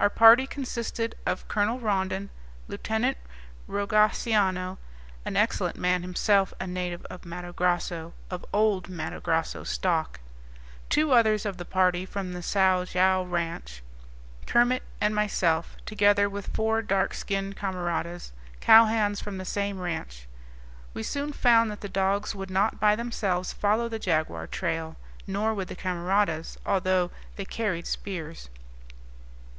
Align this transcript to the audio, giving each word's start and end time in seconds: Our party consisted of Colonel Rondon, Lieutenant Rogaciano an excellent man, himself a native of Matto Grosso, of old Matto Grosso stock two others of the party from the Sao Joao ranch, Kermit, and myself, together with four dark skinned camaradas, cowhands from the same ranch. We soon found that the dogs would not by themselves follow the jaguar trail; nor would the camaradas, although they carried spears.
Our 0.00 0.08
party 0.08 0.46
consisted 0.46 1.16
of 1.26 1.48
Colonel 1.48 1.78
Rondon, 1.78 2.30
Lieutenant 2.66 3.18
Rogaciano 3.68 4.78
an 5.26 5.36
excellent 5.36 5.76
man, 5.76 6.00
himself 6.00 6.54
a 6.58 6.66
native 6.66 7.04
of 7.10 7.26
Matto 7.26 7.52
Grosso, 7.52 8.14
of 8.30 8.42
old 8.54 8.88
Matto 8.88 9.20
Grosso 9.20 9.64
stock 9.64 10.20
two 10.88 11.12
others 11.12 11.44
of 11.44 11.58
the 11.58 11.66
party 11.66 12.06
from 12.06 12.32
the 12.32 12.42
Sao 12.42 12.86
Joao 12.86 13.24
ranch, 13.24 13.82
Kermit, 14.46 14.82
and 14.98 15.14
myself, 15.14 15.76
together 15.84 16.26
with 16.30 16.56
four 16.56 16.80
dark 16.80 17.12
skinned 17.12 17.58
camaradas, 17.58 18.32
cowhands 18.62 19.20
from 19.20 19.36
the 19.36 19.44
same 19.44 19.78
ranch. 19.78 20.26
We 20.94 21.02
soon 21.02 21.34
found 21.34 21.70
that 21.70 21.82
the 21.82 21.88
dogs 21.90 22.34
would 22.34 22.48
not 22.50 22.80
by 22.80 22.96
themselves 22.96 23.52
follow 23.52 23.90
the 23.90 23.98
jaguar 23.98 24.46
trail; 24.46 24.96
nor 25.26 25.52
would 25.52 25.68
the 25.68 25.76
camaradas, 25.76 26.56
although 26.64 27.10
they 27.36 27.44
carried 27.44 27.86
spears. 27.86 28.48